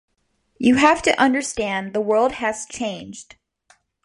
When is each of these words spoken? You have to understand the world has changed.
You 0.57 0.77
have 0.77 1.03
to 1.03 1.21
understand 1.21 1.93
the 1.93 2.01
world 2.01 2.31
has 2.31 2.65
changed. 2.65 3.35